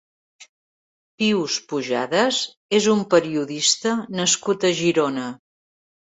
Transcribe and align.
Pius 1.17 1.57
Pujades 1.73 2.39
és 2.77 2.87
un 2.93 3.03
periodista 3.11 3.91
nascut 4.21 4.65
a 4.71 4.71
Girona. 4.79 5.27